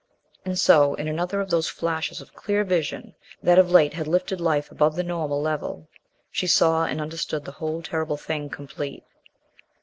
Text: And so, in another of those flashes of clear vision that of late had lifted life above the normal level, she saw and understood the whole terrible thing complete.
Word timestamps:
And 0.45 0.57
so, 0.57 0.95
in 0.95 1.07
another 1.07 1.41
of 1.41 1.51
those 1.51 1.69
flashes 1.69 2.21
of 2.21 2.33
clear 2.33 2.63
vision 2.63 3.13
that 3.43 3.59
of 3.59 3.69
late 3.69 3.93
had 3.93 4.07
lifted 4.07 4.41
life 4.41 4.71
above 4.71 4.95
the 4.95 5.03
normal 5.03 5.39
level, 5.39 5.87
she 6.31 6.47
saw 6.47 6.85
and 6.85 6.99
understood 6.99 7.45
the 7.45 7.51
whole 7.51 7.83
terrible 7.83 8.17
thing 8.17 8.49
complete. 8.49 9.03